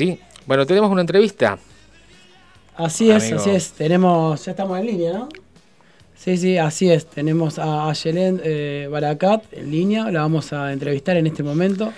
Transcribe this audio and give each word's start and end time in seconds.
Sí, 0.00 0.18
bueno, 0.46 0.64
tenemos 0.64 0.90
una 0.90 1.02
entrevista. 1.02 1.58
Así 2.74 3.10
es, 3.10 3.30
así 3.34 3.50
es. 3.50 3.72
Tenemos, 3.72 4.42
ya 4.42 4.52
estamos 4.52 4.78
en 4.78 4.86
línea, 4.86 5.12
¿no? 5.12 5.28
Sí, 6.16 6.38
sí, 6.38 6.56
así 6.56 6.90
es. 6.90 7.04
Tenemos 7.04 7.58
a 7.58 7.90
Ayelen 7.90 8.40
eh, 8.42 8.88
Baracat 8.90 9.44
en 9.52 9.70
línea, 9.70 10.10
la 10.10 10.22
vamos 10.22 10.54
a 10.54 10.72
entrevistar 10.72 11.18
en 11.18 11.26
este 11.26 11.42
momento. 11.42 11.92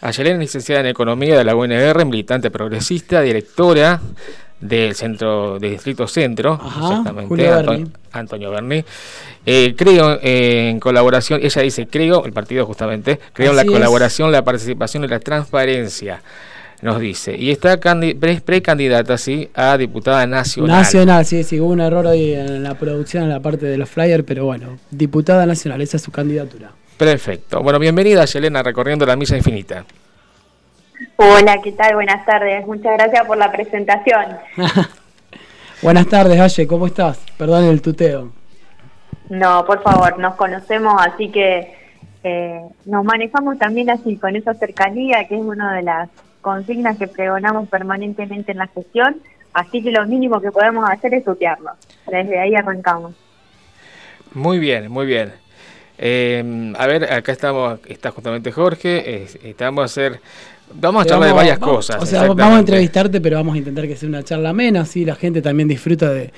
Ayelen 0.00 0.32
es 0.32 0.40
licenciada 0.40 0.80
en 0.80 0.86
Economía 0.88 1.38
de 1.38 1.44
la 1.44 1.54
UNR, 1.54 2.04
militante 2.04 2.50
progresista, 2.50 3.20
directora 3.20 4.00
del 4.58 4.96
centro 4.96 5.60
del 5.60 5.70
distrito 5.70 6.08
centro, 6.08 6.54
exactamente, 6.54 7.84
Antonio, 8.10 8.50
Berni. 8.50 8.84
Eh, 9.44 9.74
creo 9.76 10.18
en 10.20 10.80
colaboración, 10.80 11.38
ella 11.44 11.62
dice 11.62 11.86
creo, 11.86 12.24
el 12.24 12.32
partido 12.32 12.66
justamente, 12.66 13.20
creo 13.32 13.50
en 13.50 13.56
la 13.56 13.64
colaboración, 13.64 14.32
la 14.32 14.42
participación 14.42 15.04
y 15.04 15.06
la 15.06 15.20
transparencia 15.20 16.20
nos 16.82 17.00
dice. 17.00 17.36
Y 17.36 17.50
está 17.50 17.78
precandidata, 18.44 19.18
sí, 19.18 19.48
a 19.54 19.76
diputada 19.76 20.26
nacional. 20.26 20.78
Nacional, 20.78 21.24
sí, 21.24 21.42
sí, 21.44 21.60
hubo 21.60 21.70
un 21.70 21.80
error 21.80 22.06
ahí 22.06 22.34
en 22.34 22.62
la 22.62 22.74
producción, 22.74 23.24
en 23.24 23.30
la 23.30 23.40
parte 23.40 23.66
de 23.66 23.78
los 23.78 23.88
flyers, 23.88 24.24
pero 24.24 24.44
bueno, 24.44 24.78
diputada 24.90 25.46
nacional, 25.46 25.80
esa 25.80 25.96
es 25.96 26.02
su 26.02 26.12
candidatura. 26.12 26.70
Perfecto. 26.96 27.62
Bueno, 27.62 27.78
bienvenida, 27.78 28.24
Yelena, 28.24 28.62
recorriendo 28.62 29.04
la 29.04 29.16
misa 29.16 29.36
infinita. 29.36 29.84
Hola, 31.16 31.60
¿qué 31.62 31.72
tal? 31.72 31.94
Buenas 31.94 32.24
tardes. 32.24 32.66
Muchas 32.66 32.94
gracias 32.94 33.26
por 33.26 33.36
la 33.36 33.52
presentación. 33.52 34.38
Buenas 35.82 36.06
tardes, 36.08 36.40
Aye, 36.40 36.66
¿cómo 36.66 36.86
estás? 36.86 37.18
Perdón 37.36 37.64
el 37.64 37.82
tuteo. 37.82 38.32
No, 39.28 39.64
por 39.66 39.82
favor, 39.82 40.18
nos 40.18 40.36
conocemos, 40.36 40.94
así 41.04 41.30
que 41.30 41.74
eh, 42.22 42.60
nos 42.86 43.04
manejamos 43.04 43.58
también 43.58 43.90
así, 43.90 44.16
con 44.16 44.36
esa 44.36 44.54
cercanía, 44.54 45.26
que 45.28 45.34
es 45.34 45.40
una 45.40 45.74
de 45.74 45.82
las 45.82 46.08
consignas 46.46 46.96
que 46.96 47.08
pregonamos 47.08 47.68
permanentemente 47.68 48.52
en 48.52 48.58
la 48.58 48.68
gestión, 48.68 49.16
así 49.52 49.82
que 49.82 49.90
lo 49.90 50.06
mínimo 50.06 50.40
que 50.40 50.52
podemos 50.52 50.88
hacer 50.88 51.12
es 51.14 51.24
tutearlo. 51.24 51.70
Desde 52.06 52.38
ahí 52.38 52.54
arrancamos. 52.54 53.16
Muy 54.32 54.60
bien, 54.60 54.88
muy 54.88 55.06
bien. 55.06 55.32
Eh, 55.98 56.72
a 56.78 56.86
ver, 56.86 57.12
acá 57.12 57.32
estamos, 57.32 57.80
está 57.88 58.12
justamente 58.12 58.52
Jorge, 58.52 59.26
estamos 59.42 59.82
a 59.82 59.84
hacer, 59.86 60.20
vamos 60.72 61.02
a 61.02 61.08
charlar 61.08 61.30
de 61.30 61.34
varias 61.34 61.58
cosas. 61.58 62.00
O 62.00 62.06
sea, 62.06 62.28
vamos 62.28 62.58
a 62.58 62.60
entrevistarte, 62.60 63.20
pero 63.20 63.38
vamos 63.38 63.56
a 63.56 63.58
intentar 63.58 63.88
que 63.88 63.96
sea 63.96 64.08
una 64.08 64.22
charla 64.22 64.50
amena, 64.50 64.82
así 64.82 65.04
la 65.04 65.16
gente 65.16 65.42
también 65.42 65.68
disfruta 65.68 66.12
de, 66.12 66.30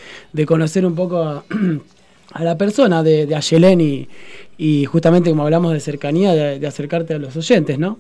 conocer 0.46 0.86
un 0.86 0.94
poco 0.94 1.44
a, 2.32 2.44
la 2.44 2.56
persona 2.56 3.02
de, 3.02 3.26
de 3.26 3.34
Ayelen 3.34 4.08
y, 4.56 4.86
justamente 4.86 5.28
como 5.28 5.42
hablamos 5.42 5.74
de 5.74 5.80
cercanía, 5.80 6.32
de 6.32 6.66
acercarte 6.66 7.12
a 7.12 7.18
los 7.18 7.36
oyentes, 7.36 7.78
¿no? 7.78 7.98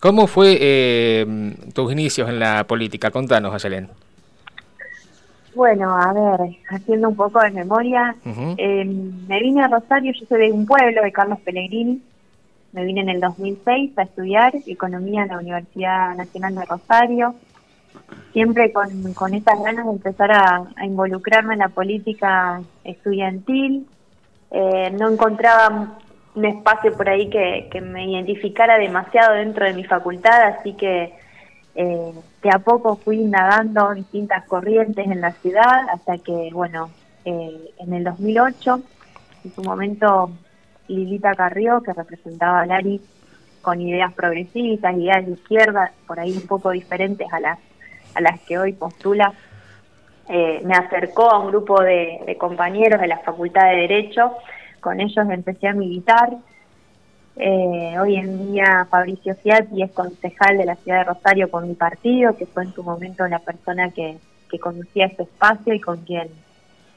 ¿Cómo 0.00 0.26
fue 0.26 0.58
eh, 0.60 1.54
tus 1.72 1.92
inicios 1.92 2.28
en 2.28 2.38
la 2.38 2.64
política? 2.64 3.10
Contanos, 3.10 3.54
Ayelen. 3.54 3.88
Bueno, 5.54 5.96
a 5.96 6.12
ver, 6.12 6.56
haciendo 6.68 7.08
un 7.08 7.16
poco 7.16 7.40
de 7.40 7.50
memoria, 7.50 8.14
em, 8.58 9.26
me 9.26 9.40
vine 9.40 9.64
a 9.64 9.68
Rosario, 9.68 10.12
yo 10.12 10.26
soy 10.26 10.48
de 10.48 10.52
un 10.52 10.66
pueblo, 10.66 11.02
de 11.02 11.10
Carlos 11.10 11.40
Pellegrini, 11.40 12.02
me 12.72 12.84
vine 12.84 13.00
en 13.00 13.08
el 13.08 13.20
2006 13.22 13.96
a 13.96 14.02
estudiar 14.02 14.52
economía 14.66 15.22
en 15.22 15.28
la 15.28 15.38
Universidad 15.38 16.14
Nacional 16.14 16.56
de 16.56 16.64
Rosario, 16.66 17.34
siempre 18.34 18.70
con, 18.70 19.14
con 19.14 19.32
estas 19.32 19.62
ganas 19.62 19.86
de 19.86 19.92
empezar 19.92 20.30
a, 20.30 20.66
involucrarme 20.84 21.54
en 21.54 21.60
la 21.60 21.70
política 21.70 22.60
estudiantil. 22.84 23.86
Eh, 24.50 24.94
no 24.98 25.10
encontraba 25.10 25.96
un 26.36 26.44
espacio 26.44 26.92
por 26.92 27.08
ahí 27.08 27.28
que, 27.30 27.80
me 27.80 28.04
identificara 28.04 28.78
demasiado 28.78 29.34
dentro 29.34 29.64
de 29.64 29.72
mi 29.72 29.84
facultad, 29.84 30.42
así 30.42 30.74
que 30.74 31.14
eh, 31.74 32.12
de 32.42 32.50
a 32.50 32.58
poco 32.58 32.96
fui 32.96 33.16
indagando 33.16 33.94
distintas 33.94 34.44
corrientes 34.44 35.06
en 35.06 35.22
la 35.22 35.32
ciudad 35.32 35.88
hasta 35.90 36.18
que, 36.18 36.50
bueno, 36.52 36.90
eh, 37.24 37.70
en 37.78 37.92
el 37.94 38.04
2008, 38.04 38.80
en 39.44 39.54
su 39.54 39.62
momento 39.62 40.30
Lilita 40.88 41.34
Carrió, 41.34 41.82
que 41.82 41.94
representaba 41.94 42.60
a 42.60 42.66
Lari 42.66 43.00
con 43.62 43.80
ideas 43.80 44.12
progresistas, 44.12 44.94
ideas 44.94 45.24
de 45.24 45.32
izquierda, 45.32 45.90
por 46.06 46.20
ahí 46.20 46.32
un 46.32 46.46
poco 46.46 46.70
diferentes 46.70 47.32
a 47.32 47.40
las, 47.40 47.58
a 48.14 48.20
las 48.20 48.40
que 48.42 48.58
hoy 48.58 48.74
postula, 48.74 49.32
eh, 50.28 50.60
me 50.64 50.74
acercó 50.74 51.30
a 51.30 51.38
un 51.38 51.48
grupo 51.48 51.80
de 51.82 52.36
compañeros 52.38 53.00
de 53.00 53.06
la 53.06 53.18
Facultad 53.20 53.70
de 53.70 53.76
Derecho 53.76 54.36
con 54.86 55.00
ellos 55.00 55.26
empecé 55.28 55.66
a 55.66 55.72
militar. 55.72 56.30
Eh, 57.34 57.96
hoy 58.00 58.14
en 58.14 58.52
día 58.52 58.86
Fabricio 58.88 59.34
Fiati 59.34 59.82
es 59.82 59.90
concejal 59.90 60.58
de 60.58 60.64
la 60.64 60.76
ciudad 60.76 60.98
de 60.98 61.04
Rosario 61.12 61.50
con 61.50 61.66
mi 61.66 61.74
partido, 61.74 62.36
que 62.36 62.46
fue 62.46 62.62
en 62.62 62.72
su 62.72 62.84
momento 62.84 63.26
la 63.26 63.40
persona 63.40 63.90
que, 63.90 64.18
conducía 64.60 65.06
este 65.06 65.24
espacio 65.24 65.74
y 65.74 65.80
con 65.80 65.98
quien 66.04 66.28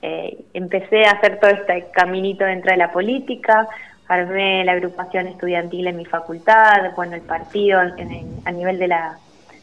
eh, 0.04 0.38
empecé 0.54 1.06
a 1.06 1.14
hacer 1.14 1.40
todo 1.40 1.50
este 1.50 1.88
caminito 1.92 2.46
dentro 2.46 2.72
de 2.72 2.78
la 2.78 2.92
política, 2.92 3.68
armé 4.08 4.64
la 4.64 4.74
agrupación 4.74 5.26
estudiantil 5.28 5.88
en 5.88 5.98
mi 5.98 6.06
facultad, 6.06 6.94
bueno, 6.96 7.16
el 7.16 7.22
partido 7.22 7.80
a 7.80 8.52
nivel 8.52 8.78
de 8.78 8.88
la, 8.88 9.18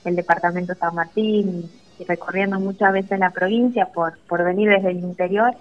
del 0.05 0.17
departamento 0.17 0.75
San 0.75 0.97
Martín 0.97 1.71
y 1.99 2.05
recorriendo 2.05 2.59
muchas 2.59 2.93
veces 2.93 3.21
la 3.21 3.31
provincia 3.31 3.87
por, 3.87 4.19
por 4.27 4.43
venir 4.45 4.69
desde 4.69 4.91
el 4.91 4.99
interior 4.99 5.55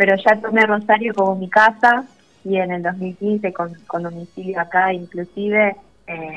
pero 0.00 0.16
ya 0.16 0.34
tomé 0.40 0.64
Rosario 0.64 1.12
como 1.12 1.36
mi 1.36 1.50
casa 1.50 2.06
y 2.42 2.56
en 2.56 2.72
el 2.72 2.82
2015 2.82 3.52
con, 3.52 3.74
con 3.86 4.02
domicilio 4.02 4.58
acá 4.58 4.94
inclusive 4.94 5.76
eh, 6.06 6.32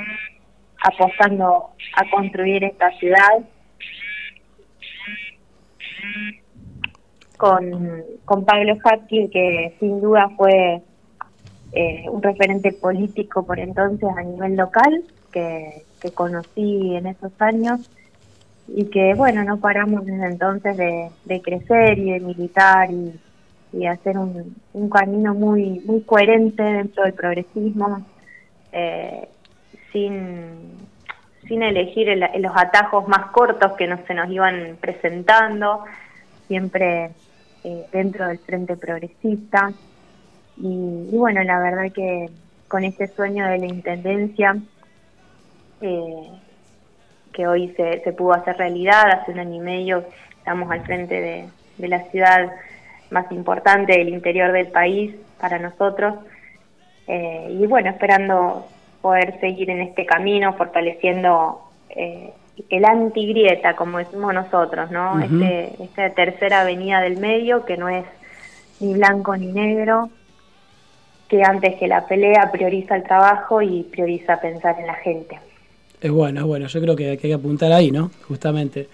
apostando 0.83 1.69
a 1.95 2.09
construir 2.11 2.65
esta 2.65 2.91
ciudad 2.99 3.39
con, 7.37 8.03
con 8.25 8.43
Pablo 8.43 8.75
Hatkin 8.83 9.29
que 9.29 9.73
sin 9.79 10.01
duda 10.01 10.29
fue 10.35 10.81
eh, 11.71 12.03
un 12.11 12.21
referente 12.21 12.73
político 12.73 13.45
por 13.45 13.59
entonces 13.59 14.09
a 14.17 14.23
nivel 14.23 14.57
local 14.57 15.05
que, 15.31 15.83
que 16.01 16.11
conocí 16.11 16.97
en 16.97 17.07
esos 17.07 17.31
años 17.39 17.89
y 18.67 18.87
que 18.87 19.13
bueno 19.13 19.45
no 19.45 19.55
paramos 19.55 20.05
desde 20.05 20.25
entonces 20.25 20.75
de, 20.75 21.09
de 21.23 21.41
crecer 21.41 21.97
y 21.97 22.11
de 22.11 22.19
militar 22.19 22.91
y 22.91 23.13
y 23.73 23.87
hacer 23.87 24.17
un, 24.17 24.55
un 24.73 24.89
camino 24.89 25.33
muy, 25.33 25.81
muy 25.85 26.01
coherente 26.01 26.61
dentro 26.61 27.03
del 27.03 27.13
progresismo, 27.13 28.05
eh, 28.71 29.27
sin, 29.91 30.77
sin 31.47 31.63
elegir 31.63 32.07
los 32.37 32.53
atajos 32.55 33.07
más 33.07 33.31
cortos 33.31 33.73
que 33.73 33.93
se 34.07 34.13
nos 34.13 34.29
iban 34.29 34.77
presentando, 34.79 35.83
siempre 36.47 37.11
eh, 37.63 37.85
dentro 37.91 38.27
del 38.27 38.37
frente 38.39 38.77
progresista. 38.77 39.71
Y, 40.57 41.07
bueno, 41.11 41.43
la 41.43 41.59
verdad 41.59 41.91
que 41.91 42.29
con 42.67 42.83
este 42.83 43.07
sueño 43.07 43.47
de 43.47 43.57
la 43.57 43.65
intendencia, 43.65 44.55
eh, 45.81 46.29
que 47.31 47.47
hoy 47.47 47.73
se, 47.75 48.01
se 48.03 48.13
pudo 48.13 48.33
hacer 48.33 48.57
realidad, 48.57 49.09
hace 49.09 49.31
un 49.31 49.39
año 49.39 49.55
y 49.55 49.59
medio 49.59 50.05
estamos 50.37 50.69
al 50.69 50.81
frente 50.81 51.19
de, 51.19 51.49
de 51.77 51.87
la 51.87 52.03
ciudad 52.09 52.51
más 53.13 53.31
importante 53.31 53.97
del 53.97 54.09
interior 54.09 54.51
del 54.51 54.67
país 54.67 55.15
para 55.39 55.59
nosotros. 55.59 56.15
Eh, 57.07 57.57
y 57.61 57.65
bueno, 57.67 57.89
esperando 57.89 58.65
poder 59.01 59.39
seguir 59.39 59.69
en 59.69 59.81
este 59.81 60.05
camino, 60.05 60.53
fortaleciendo 60.53 61.61
eh, 61.89 62.31
el 62.69 62.85
antigrieta, 62.85 63.75
como 63.75 63.99
decimos 63.99 64.33
nosotros, 64.33 64.91
¿no? 64.91 65.19
este, 65.19 65.83
esta 65.83 66.09
tercera 66.11 66.61
avenida 66.61 67.01
del 67.01 67.17
medio, 67.17 67.65
que 67.65 67.77
no 67.77 67.89
es 67.89 68.05
ni 68.79 68.93
blanco 68.93 69.35
ni 69.35 69.47
negro, 69.47 70.09
que 71.27 71.43
antes 71.43 71.75
que 71.75 71.87
la 71.87 72.05
pelea 72.05 72.51
prioriza 72.51 72.95
el 72.95 73.03
trabajo 73.03 73.61
y 73.61 73.83
prioriza 73.83 74.39
pensar 74.39 74.79
en 74.79 74.87
la 74.87 74.95
gente. 74.95 75.39
Es 75.99 76.11
bueno, 76.11 76.41
es 76.41 76.45
bueno, 76.45 76.67
yo 76.67 76.81
creo 76.81 76.95
que 76.95 77.09
hay 77.11 77.17
que 77.17 77.33
apuntar 77.33 77.71
ahí, 77.71 77.89
¿no? 77.89 78.11
Justamente. 78.27 78.87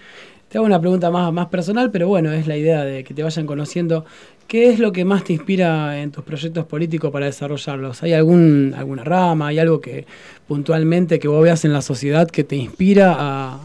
Te 0.50 0.58
hago 0.58 0.66
una 0.66 0.80
pregunta 0.80 1.12
más, 1.12 1.32
más 1.32 1.46
personal, 1.46 1.92
pero 1.92 2.08
bueno, 2.08 2.32
es 2.32 2.48
la 2.48 2.56
idea 2.56 2.84
de 2.84 3.04
que 3.04 3.14
te 3.14 3.22
vayan 3.22 3.46
conociendo. 3.46 4.04
¿Qué 4.48 4.68
es 4.68 4.80
lo 4.80 4.90
que 4.90 5.04
más 5.04 5.22
te 5.22 5.32
inspira 5.32 6.00
en 6.00 6.10
tus 6.10 6.24
proyectos 6.24 6.66
políticos 6.66 7.12
para 7.12 7.26
desarrollarlos? 7.26 8.02
¿Hay 8.02 8.14
algún, 8.14 8.74
alguna 8.76 9.04
rama, 9.04 9.46
hay 9.46 9.60
algo 9.60 9.80
que 9.80 10.06
puntualmente 10.48 11.20
que 11.20 11.28
vos 11.28 11.40
veas 11.40 11.64
en 11.64 11.72
la 11.72 11.82
sociedad 11.82 12.28
que 12.28 12.42
te 12.42 12.56
inspira 12.56 13.14
a, 13.16 13.60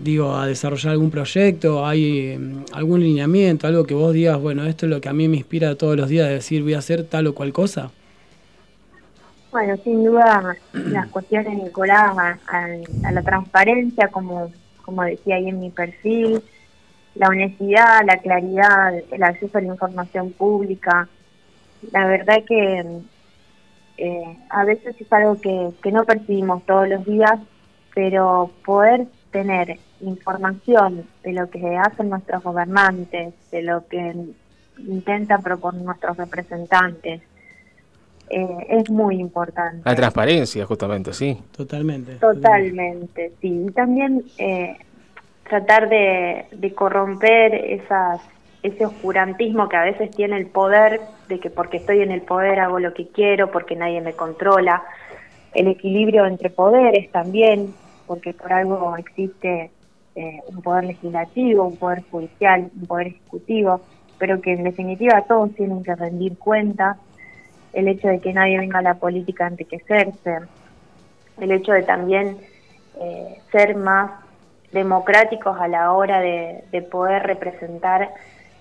digo, 0.00 0.34
a 0.34 0.48
desarrollar 0.48 0.94
algún 0.94 1.12
proyecto? 1.12 1.86
¿Hay 1.86 2.36
mm, 2.36 2.64
algún 2.72 3.02
lineamiento, 3.02 3.68
algo 3.68 3.84
que 3.84 3.94
vos 3.94 4.12
digas, 4.12 4.40
bueno, 4.40 4.64
esto 4.64 4.86
es 4.86 4.90
lo 4.90 5.00
que 5.00 5.08
a 5.08 5.12
mí 5.12 5.28
me 5.28 5.36
inspira 5.36 5.76
todos 5.76 5.96
los 5.96 6.08
días 6.08 6.26
de 6.26 6.34
decir 6.34 6.64
voy 6.64 6.74
a 6.74 6.78
hacer 6.78 7.04
tal 7.04 7.28
o 7.28 7.36
cual 7.36 7.52
cosa? 7.52 7.92
Bueno, 9.52 9.76
sin 9.84 10.02
duda 10.02 10.56
las 10.72 11.06
cuestiones 11.06 11.54
vinculadas 11.54 12.40
a, 12.48 12.66
a 13.04 13.12
la 13.12 13.22
transparencia 13.22 14.08
como 14.08 14.50
como 14.86 15.02
decía 15.02 15.34
ahí 15.36 15.48
en 15.48 15.60
mi 15.60 15.70
perfil, 15.70 16.42
la 17.16 17.28
honestidad, 17.28 18.00
la 18.06 18.18
claridad, 18.18 18.94
el 19.10 19.22
acceso 19.22 19.58
a 19.58 19.60
la 19.60 19.68
información 19.68 20.32
pública. 20.32 21.08
La 21.92 22.06
verdad 22.06 22.42
que 22.46 23.02
eh, 23.98 24.38
a 24.48 24.64
veces 24.64 24.94
es 24.98 25.12
algo 25.12 25.40
que, 25.40 25.90
no 25.90 26.04
percibimos 26.04 26.64
todos 26.64 26.88
los 26.88 27.04
días 27.04 27.38
pero 27.94 28.50
poder 28.66 29.06
tener 29.30 29.78
información 30.02 31.06
de 31.22 31.32
lo 31.32 31.48
que 31.48 31.78
hacen 31.78 32.10
nuestros 32.10 32.42
gobernantes, 32.42 33.32
de 33.50 33.62
lo 33.62 33.86
que 33.86 34.14
intentan 34.76 35.42
proponer 35.42 35.80
nuestros 35.80 36.18
representantes, 36.18 37.22
eh, 38.30 38.66
es 38.68 38.90
muy 38.90 39.20
importante. 39.20 39.82
La 39.84 39.94
transparencia, 39.94 40.64
justamente, 40.66 41.12
sí. 41.12 41.38
Totalmente. 41.56 42.16
Totalmente, 42.16 43.32
sí. 43.40 43.66
Y 43.68 43.72
también 43.72 44.24
eh, 44.38 44.76
tratar 45.48 45.88
de, 45.88 46.46
de 46.52 46.74
corromper 46.74 47.54
esas 47.54 48.20
ese 48.66 48.84
oscurantismo 48.84 49.68
que 49.68 49.76
a 49.76 49.84
veces 49.84 50.10
tiene 50.10 50.36
el 50.36 50.46
poder, 50.46 51.00
de 51.28 51.38
que 51.38 51.50
porque 51.50 51.76
estoy 51.78 52.00
en 52.02 52.10
el 52.10 52.22
poder 52.22 52.58
hago 52.60 52.80
lo 52.80 52.94
que 52.94 53.08
quiero, 53.08 53.50
porque 53.50 53.76
nadie 53.76 54.00
me 54.00 54.14
controla, 54.14 54.82
el 55.54 55.68
equilibrio 55.68 56.26
entre 56.26 56.50
poderes 56.50 57.10
también, 57.12 57.74
porque 58.06 58.34
por 58.34 58.52
algo 58.52 58.96
existe 58.96 59.70
eh, 60.14 60.40
un 60.48 60.62
poder 60.62 60.84
legislativo, 60.84 61.66
un 61.66 61.76
poder 61.76 62.02
judicial, 62.10 62.70
un 62.74 62.86
poder 62.86 63.08
ejecutivo, 63.08 63.80
pero 64.18 64.40
que 64.40 64.52
en 64.52 64.64
definitiva 64.64 65.22
todos 65.22 65.54
tienen 65.54 65.82
que 65.82 65.94
rendir 65.94 66.36
cuenta, 66.38 66.98
el 67.76 67.88
hecho 67.88 68.08
de 68.08 68.20
que 68.20 68.32
nadie 68.32 68.58
venga 68.58 68.80
a 68.80 68.82
la 68.82 68.94
política 68.94 69.44
a 69.44 69.48
enriquecerse, 69.48 70.40
el 71.40 71.52
hecho 71.52 71.72
de 71.72 71.82
también 71.82 72.38
eh, 73.00 73.38
ser 73.52 73.76
más 73.76 74.10
democráticos 74.72 75.56
a 75.60 75.68
la 75.68 75.92
hora 75.92 76.20
de, 76.20 76.64
de 76.72 76.82
poder 76.82 77.22
representar 77.22 78.10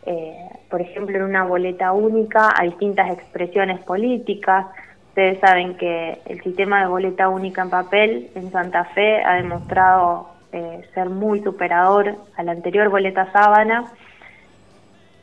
eh, 0.06 0.36
por 0.70 0.82
ejemplo, 0.82 1.18
en 1.18 1.24
una 1.24 1.44
boleta 1.44 1.92
única 1.92 2.54
a 2.56 2.64
distintas 2.64 3.12
expresiones 3.12 3.80
políticas. 3.84 4.68
Ustedes 5.10 5.40
saben 5.40 5.76
que 5.78 6.20
el 6.26 6.42
sistema 6.44 6.82
de 6.82 6.88
boleta 6.88 7.30
única 7.30 7.64
en 7.64 7.70
papel 7.70 8.30
en 8.36 8.52
Santa 8.52 8.86
Fe 8.86 9.24
ha 9.24 9.36
demostrado 9.36 10.30
eh, 10.52 10.88
ser 10.94 11.10
muy 11.10 11.42
superador 11.42 12.16
a 12.38 12.44
la 12.44 12.52
anterior 12.52 12.90
boleta 12.90 13.32
sábana, 13.32 13.86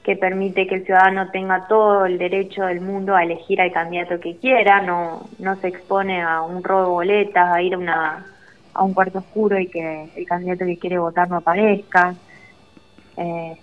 que 0.03 0.17
permite 0.17 0.67
que 0.67 0.77
el 0.77 0.85
ciudadano 0.85 1.31
tenga 1.31 1.67
todo 1.69 2.07
el 2.07 2.19
derecho 2.19 2.65
del 2.65 2.81
mundo 2.81 3.15
a 3.15 3.23
elegir 3.23 3.61
al 3.61 3.73
candidato 3.73 4.19
que 4.19 4.37
quiera, 4.37 4.83
no, 4.83 5.29
no 5.39 5.57
se 5.57 5.69
expone 5.69 6.23
a 6.23 6.43
un 6.43 6.65
robo 6.65 6.83
de 6.83 6.89
boletas, 6.89 7.55
a 7.55 7.63
ir 7.63 7.75
a, 7.75 7.79
una, 7.79 8.27
a 8.75 8.83
un 8.83 8.95
cuarto 8.95 9.19
oscuro 9.19 9.59
y 9.59 9.69
que 9.69 10.11
el 10.17 10.27
candidato 10.27 10.65
que 10.65 10.79
quiere 10.79 10.99
votar 10.99 11.29
no 11.29 11.37
aparezca. 11.37 12.15
Eh, 13.17 13.57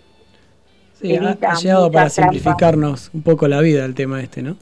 Sí, 1.02 1.16
ha, 1.16 1.54
llegado 1.56 1.90
para 1.90 2.10
simplificarnos 2.10 3.10
un 3.14 3.22
poco 3.22 3.48
la 3.48 3.62
vida 3.62 3.86
el 3.86 3.96
tema 3.96 4.22
este, 4.22 4.42
¿no? 4.42 4.58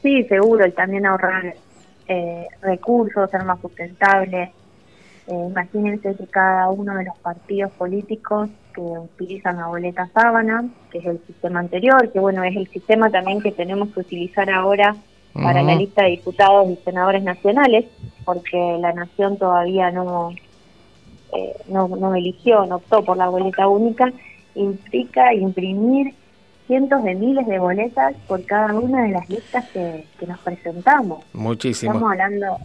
Sí, 0.00 0.22
seguro, 0.24 0.64
y 0.64 0.70
también 0.70 1.04
ahorrar 1.04 1.52
eh, 2.06 2.46
recursos, 2.62 3.28
ser 3.28 3.42
más 3.42 3.60
sustentable. 3.60 4.52
Eh, 5.28 5.46
imagínense 5.50 6.14
que 6.14 6.26
cada 6.26 6.70
uno 6.70 6.94
de 6.94 7.04
los 7.04 7.18
partidos 7.18 7.72
políticos 7.72 8.48
que 8.74 8.80
utilizan 8.80 9.56
la 9.56 9.66
boleta 9.66 10.08
sábana, 10.14 10.68
que 10.90 10.98
es 10.98 11.06
el 11.06 11.20
sistema 11.26 11.60
anterior, 11.60 12.12
que 12.12 12.20
bueno, 12.20 12.44
es 12.44 12.56
el 12.56 12.68
sistema 12.68 13.10
también 13.10 13.40
que 13.40 13.50
tenemos 13.50 13.88
que 13.88 14.00
utilizar 14.00 14.48
ahora 14.50 14.94
para 15.32 15.62
la 15.62 15.74
lista 15.74 16.02
de 16.02 16.10
diputados 16.10 16.70
y 16.70 16.76
senadores 16.76 17.22
nacionales, 17.22 17.84
porque 18.24 18.78
la 18.80 18.92
nación 18.92 19.36
todavía 19.36 19.90
no, 19.90 20.30
eh, 21.34 21.56
no, 21.68 21.88
no 21.88 22.14
eligió, 22.14 22.64
no 22.64 22.76
optó 22.76 23.04
por 23.04 23.16
la 23.16 23.28
boleta 23.28 23.68
única, 23.68 24.10
implica 24.54 25.34
imprimir 25.34 26.14
cientos 26.66 27.02
de 27.04 27.14
miles 27.14 27.46
de 27.46 27.58
boletas 27.58 28.14
por 28.26 28.44
cada 28.44 28.74
una 28.74 29.04
de 29.04 29.10
las 29.10 29.28
listas 29.28 29.68
que, 29.68 30.04
nos 30.26 30.38
presentamos. 30.40 31.24
Muchísimo. 31.32 31.92
Estamos 31.92 32.12
hablando 32.12 32.56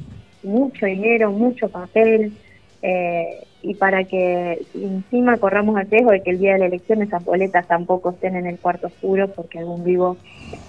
mucho 0.43 0.85
dinero, 0.85 1.31
mucho 1.31 1.69
papel, 1.69 2.33
eh, 2.81 3.43
y 3.61 3.75
para 3.75 4.05
que 4.05 4.65
encima 4.73 5.37
corramos 5.37 5.79
el 5.79 5.89
riesgo 5.89 6.11
de 6.11 6.23
que 6.23 6.31
el 6.31 6.39
día 6.39 6.53
de 6.53 6.59
la 6.59 6.65
elección 6.65 7.01
esas 7.03 7.23
boletas 7.23 7.67
tampoco 7.67 8.09
estén 8.09 8.35
en 8.35 8.47
el 8.47 8.57
cuarto 8.57 8.87
oscuro 8.87 9.27
porque 9.27 9.59
algún 9.59 9.83
vivo 9.83 10.17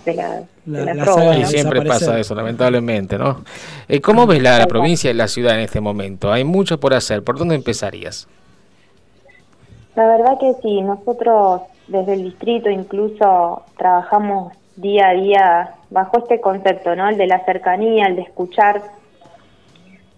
de 0.04 0.14
la, 0.14 0.42
la, 0.66 1.38
Y 1.38 1.44
siempre 1.46 1.82
pasa 1.82 2.18
eso, 2.18 2.34
lamentablemente, 2.34 3.16
¿no? 3.16 3.44
Eh, 3.88 4.00
¿Cómo 4.00 4.26
ves 4.26 4.42
la 4.42 4.66
provincia 4.66 5.10
y 5.10 5.14
la 5.14 5.28
ciudad 5.28 5.54
en 5.54 5.60
este 5.60 5.80
momento? 5.80 6.30
Hay 6.30 6.44
mucho 6.44 6.78
por 6.78 6.92
hacer. 6.92 7.22
¿Por 7.22 7.38
dónde 7.38 7.54
empezarías? 7.54 8.28
La 9.96 10.06
verdad 10.06 10.38
que 10.38 10.52
sí, 10.62 10.82
nosotros 10.82 11.62
desde 11.86 12.14
el 12.14 12.24
distrito 12.24 12.70
incluso 12.70 13.62
trabajamos 13.76 14.52
día 14.76 15.08
a 15.08 15.12
día 15.12 15.70
bajo 15.90 16.18
este 16.18 16.40
concepto, 16.40 16.94
¿no? 16.94 17.08
El 17.08 17.16
de 17.16 17.26
la 17.26 17.44
cercanía, 17.44 18.06
el 18.06 18.16
de 18.16 18.22
escuchar. 18.22 18.82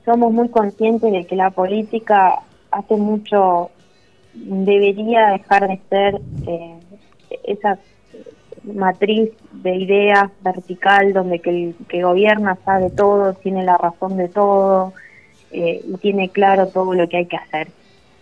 Somos 0.05 0.33
muy 0.33 0.49
conscientes 0.49 1.11
de 1.11 1.27
que 1.27 1.37
la 1.37 1.51
política 1.51 2.41
hace 2.71 2.97
mucho 2.97 3.71
debería 4.35 5.29
dejar 5.29 5.69
de 5.69 5.81
ser 5.89 6.21
eh, 6.47 6.81
esa 7.45 7.79
matriz 8.65 9.31
de 9.53 9.77
ideas 9.77 10.31
vertical 10.43 11.13
donde 11.13 11.39
que 11.39 11.51
el 11.51 11.75
que 11.89 12.03
gobierna 12.03 12.57
sabe 12.65 12.91
todo, 12.91 13.35
tiene 13.35 13.65
la 13.65 13.77
razón 13.77 14.17
de 14.17 14.29
todo 14.29 14.93
eh, 15.53 15.83
y 15.87 15.97
tiene 15.99 16.29
claro 16.31 16.69
todo 16.69 16.95
lo 16.95 17.09
que 17.09 17.19
hay 17.19 17.27
que 17.27 17.37
hacer. 17.37 17.69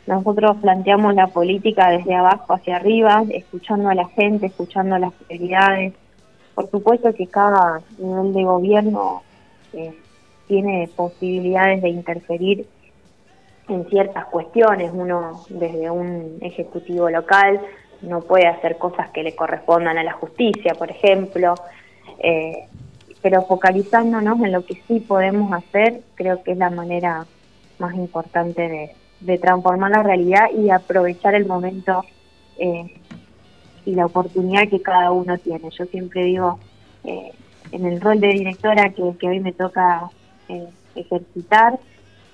Nosotros 0.06 0.56
planteamos 0.60 1.14
la 1.14 1.28
política 1.28 1.90
desde 1.90 2.14
abajo 2.14 2.54
hacia 2.54 2.76
arriba, 2.76 3.22
escuchando 3.30 3.88
a 3.88 3.94
la 3.94 4.08
gente, 4.08 4.46
escuchando 4.46 4.98
las 4.98 5.12
prioridades. 5.12 5.94
Por 6.54 6.68
supuesto 6.70 7.14
que 7.14 7.28
cada 7.28 7.80
nivel 7.98 8.34
de 8.34 8.44
gobierno 8.44 9.22
eh, 9.72 9.94
tiene 10.52 10.86
posibilidades 10.94 11.80
de 11.80 11.88
interferir 11.88 12.66
en 13.70 13.88
ciertas 13.88 14.26
cuestiones. 14.26 14.90
Uno 14.92 15.44
desde 15.48 15.90
un 15.90 16.36
ejecutivo 16.42 17.08
local 17.08 17.58
no 18.02 18.20
puede 18.20 18.46
hacer 18.48 18.76
cosas 18.76 19.08
que 19.12 19.22
le 19.22 19.34
correspondan 19.34 19.96
a 19.96 20.04
la 20.04 20.12
justicia, 20.12 20.74
por 20.74 20.90
ejemplo. 20.90 21.54
Eh, 22.18 22.68
pero 23.22 23.40
focalizándonos 23.46 24.40
en 24.40 24.52
lo 24.52 24.66
que 24.66 24.74
sí 24.86 25.00
podemos 25.00 25.50
hacer, 25.54 26.02
creo 26.16 26.42
que 26.42 26.52
es 26.52 26.58
la 26.58 26.68
manera 26.68 27.24
más 27.78 27.94
importante 27.94 28.92
de, 29.20 29.38
transformar 29.38 29.92
la 29.92 30.02
realidad 30.02 30.50
y 30.54 30.68
aprovechar 30.68 31.34
el 31.34 31.46
momento 31.46 32.04
eh, 32.58 32.92
y 33.86 33.94
la 33.94 34.04
oportunidad 34.04 34.68
que 34.68 34.82
cada 34.82 35.12
uno 35.12 35.38
tiene. 35.38 35.70
Yo 35.70 35.86
siempre 35.86 36.24
digo, 36.24 36.58
eh, 37.04 37.32
en 37.70 37.86
el 37.86 38.00
rol 38.00 38.20
de 38.20 38.28
directora 38.28 38.90
que, 38.90 39.02
hoy 39.02 39.40
me 39.40 39.52
toca 39.52 40.10
eh, 40.52 40.68
ejercitar, 40.94 41.78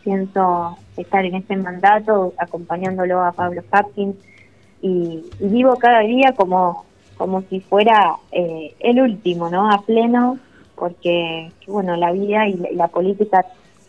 siento 0.03 0.76
estar 0.97 1.25
en 1.25 1.37
este 1.37 1.56
mandato 1.56 2.32
acompañándolo 2.38 3.23
a 3.23 3.33
Pablo 3.33 3.62
Hapkins 3.71 4.16
y, 4.83 5.25
vivo 5.40 5.76
cada 5.76 6.00
día 6.00 6.33
como, 6.37 6.85
como 7.16 7.43
si 7.43 7.61
fuera 7.61 8.16
el 8.33 9.00
último, 9.00 9.50
¿no? 9.50 9.71
A 9.71 9.83
pleno, 9.83 10.38
porque, 10.76 11.50
bueno, 11.66 11.97
la 11.97 12.12
vida 12.12 12.47
y 12.47 12.57
la 12.75 12.88
política 12.88 13.45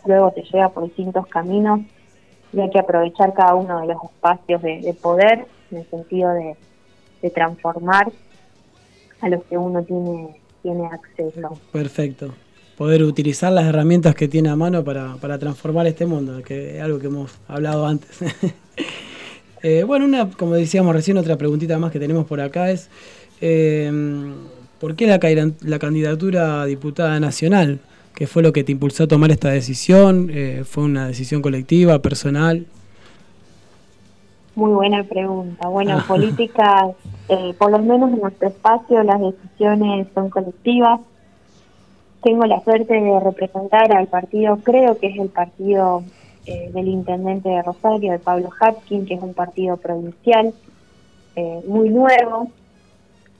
luego 0.05 0.31
te 0.31 0.43
lleva 0.43 0.69
por 0.69 0.85
distintos 0.85 1.27
caminos 1.27 1.81
y 2.51 2.59
hay 2.59 2.69
que 2.69 2.79
aprovechar 2.79 3.33
cada 3.33 3.55
uno 3.55 3.81
de 3.81 3.87
los 3.87 4.03
espacios 4.03 4.61
de, 4.61 4.95
poder 5.01 5.45
en 5.71 5.77
el 5.77 5.89
sentido 5.89 6.31
de, 6.33 6.55
transformar 7.31 8.11
a 9.21 9.29
los 9.29 9.43
que 9.43 9.57
uno 9.57 9.83
tiene, 9.83 10.39
tiene 10.63 10.87
acceso. 10.87 11.59
Perfecto. 11.71 12.33
Poder 12.79 13.03
utilizar 13.03 13.51
las 13.51 13.65
herramientas 13.65 14.15
que 14.15 14.29
tiene 14.29 14.47
a 14.47 14.55
mano 14.55 14.85
para, 14.85 15.17
para 15.17 15.37
transformar 15.37 15.85
este 15.85 16.05
mundo, 16.05 16.41
que 16.41 16.77
es 16.77 16.81
algo 16.81 16.97
que 16.97 17.07
hemos 17.07 17.37
hablado 17.47 17.85
antes. 17.85 18.09
Eh, 19.61 19.83
bueno, 19.83 20.05
una, 20.05 20.29
como 20.29 20.53
decíamos 20.53 20.95
recién, 20.95 21.17
otra 21.17 21.35
preguntita 21.35 21.77
más 21.77 21.91
que 21.91 21.99
tenemos 21.99 22.25
por 22.25 22.39
acá 22.39 22.71
es, 22.71 22.89
eh, 23.41 23.91
¿por 24.79 24.95
qué 24.95 25.05
la, 25.05 25.19
la 25.63 25.79
candidatura 25.79 26.61
a 26.61 26.65
diputada 26.65 27.19
nacional? 27.19 27.81
¿Qué 28.15 28.25
fue 28.25 28.41
lo 28.41 28.53
que 28.53 28.63
te 28.63 28.71
impulsó 28.71 29.03
a 29.03 29.07
tomar 29.07 29.31
esta 29.31 29.49
decisión? 29.49 30.29
Eh, 30.31 30.63
¿Fue 30.65 30.85
una 30.85 31.07
decisión 31.07 31.41
colectiva, 31.41 31.99
personal? 31.99 32.67
Muy 34.55 34.71
buena 34.71 35.03
pregunta. 35.03 35.67
Bueno, 35.67 35.97
en 35.97 36.03
política, 36.03 36.87
eh, 37.27 37.53
por 37.57 37.71
lo 37.71 37.79
menos 37.79 38.13
en 38.13 38.21
nuestro 38.21 38.47
espacio, 38.47 39.03
las 39.03 39.19
decisiones 39.19 40.07
son 40.15 40.29
colectivas. 40.29 41.01
Tengo 42.23 42.45
la 42.45 42.61
suerte 42.61 42.93
de 42.93 43.19
representar 43.19 43.95
al 43.95 44.07
partido, 44.07 44.57
creo 44.57 44.97
que 44.97 45.07
es 45.07 45.19
el 45.19 45.29
partido 45.29 46.03
eh, 46.45 46.69
del 46.73 46.87
intendente 46.87 47.49
de 47.49 47.61
Rosario, 47.61 48.11
de 48.11 48.19
Pablo 48.19 48.49
Hapkin, 48.59 49.05
que 49.05 49.13
es 49.13 49.21
un 49.21 49.33
partido 49.33 49.77
provincial 49.77 50.53
muy 51.65 51.89
nuevo, 51.89 52.49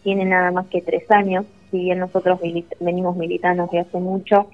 tiene 0.04 0.24
nada 0.24 0.52
más 0.52 0.68
que 0.68 0.82
tres 0.82 1.10
años, 1.12 1.46
si 1.70 1.80
bien 1.80 2.00
nosotros 2.00 2.40
venimos 2.80 3.18
militando 3.18 3.64
desde 3.64 3.80
hace 3.80 4.00
mucho, 4.00 4.48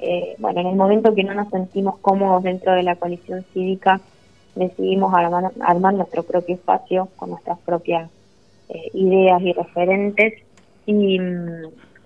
eh, 0.00 0.34
bueno, 0.38 0.60
en 0.60 0.66
el 0.66 0.76
momento 0.76 1.14
que 1.14 1.24
no 1.24 1.34
nos 1.34 1.48
sentimos 1.48 1.98
cómodos 1.98 2.42
dentro 2.42 2.72
de 2.72 2.82
la 2.82 2.96
coalición 2.96 3.44
cívica, 3.52 4.00
decidimos 4.54 5.12
armar, 5.14 5.94
nuestro 5.94 6.22
propio 6.22 6.54
espacio 6.54 7.08
con 7.16 7.30
nuestras 7.30 7.58
propias 7.60 8.10
eh, 8.68 8.90
ideas 8.94 9.40
y 9.42 9.52
referentes. 9.52 10.34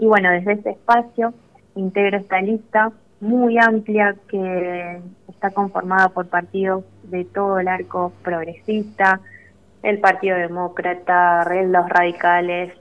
Y, 0.01 0.07
bueno, 0.07 0.31
desde 0.31 0.55
ese 0.55 0.71
espacio 0.71 1.35
integro 1.77 2.17
esta 2.17 2.41
lista 2.41 2.91
muy 3.21 3.59
amplia 3.59 4.17
que 4.29 4.99
está 5.29 5.51
conformada 5.51 6.09
por 6.09 6.27
partidos 6.27 6.85
de 7.03 7.27
todo 7.27 7.61
el 7.61 7.69
arco 7.69 8.13
progresista, 8.23 9.21
el 9.83 9.99
Partido 9.99 10.39
Demócrata, 10.39 11.47
los 11.67 11.89
radicales, 11.89 12.73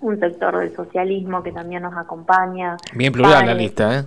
un 0.00 0.20
sector 0.20 0.58
del 0.58 0.74
socialismo 0.74 1.42
que 1.42 1.50
también 1.50 1.82
nos 1.82 1.96
acompaña. 1.96 2.76
Bien 2.94 3.12
plural 3.12 3.46
la 3.46 3.54
lista, 3.54 3.98
¿eh? 3.98 4.04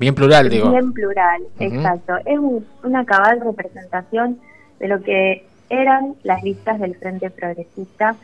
Bien 0.00 0.14
plural, 0.14 0.50
digo. 0.50 0.70
Bien 0.72 0.92
plural, 0.92 1.42
exacto. 1.60 2.16
Es 2.26 2.38
una 2.82 3.04
cabal 3.04 3.40
representación 3.40 4.40
de 4.80 4.88
lo 4.88 5.00
que 5.00 5.46
eran 5.70 6.16
las 6.24 6.42
listas 6.42 6.80
del 6.80 6.96
Frente 6.96 7.30
Progresista 7.30 8.16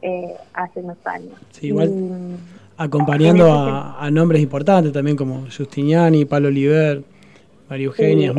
eh, 0.00 0.34
hace 0.54 0.80
unos 0.80 1.04
años. 1.06 1.34
Sí, 1.50 1.66
igual 1.66 1.90
acompañando 2.78 3.52
a, 3.52 4.08
nombres 4.10 4.40
importantes 4.40 4.92
también 4.92 5.16
como 5.16 5.46
Justiniani, 5.54 6.24
Pablo 6.24 6.48
Oliver, 6.48 7.02
María 7.68 7.86
Eugenia. 7.86 8.32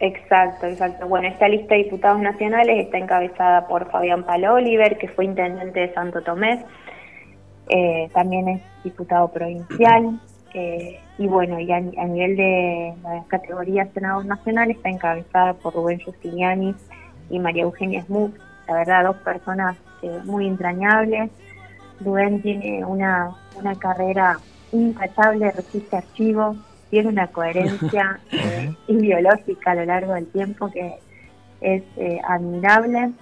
exacto, 0.00 0.66
exacto. 0.66 1.06
Bueno, 1.06 1.28
esta 1.28 1.46
lista 1.46 1.74
de 1.74 1.84
diputados 1.84 2.20
nacionales 2.20 2.86
está 2.86 2.98
encabezada 2.98 3.68
por 3.68 3.90
Fabián 3.90 4.24
Palo 4.24 4.54
Oliver, 4.54 4.96
que 4.98 5.08
fue 5.08 5.26
intendente 5.26 5.80
de 5.80 5.92
Santo 5.92 6.22
Tomé. 6.22 6.64
Eh, 7.68 8.10
también 8.14 8.48
es 8.48 8.62
diputado 8.82 9.28
provincial. 9.28 10.18
Eh, 10.54 10.98
y 11.18 11.26
bueno, 11.26 11.60
y 11.60 11.70
a, 11.70 11.80
nivel 11.80 12.36
de 12.36 12.94
la 13.02 13.24
categoría 13.28 13.86
Senado 13.92 14.24
Nacional 14.24 14.70
está 14.70 14.88
encabezada 14.88 15.54
por 15.54 15.74
Rubén 15.74 16.00
Justiniani 16.00 16.74
y 17.30 17.38
María 17.38 17.62
Eugenia 17.64 18.02
Smuth. 18.04 18.34
La 18.66 18.74
verdad, 18.74 19.04
dos 19.04 19.16
personas 19.16 19.76
eh, 20.02 20.18
muy 20.24 20.46
entrañables. 20.46 21.30
Rubén 22.00 22.42
tiene 22.42 22.84
una, 22.84 23.30
una 23.54 23.74
carrera 23.76 24.38
intachable, 24.72 25.50
resiste 25.50 25.96
archivos, 25.96 26.56
tiene 26.90 27.08
una 27.08 27.26
coherencia 27.28 28.20
eh, 28.32 28.74
ideológica 28.88 29.72
a 29.72 29.74
lo 29.76 29.84
largo 29.84 30.14
del 30.14 30.26
tiempo 30.28 30.70
que 30.70 30.98
es 31.60 31.82
admirable. 32.26 33.12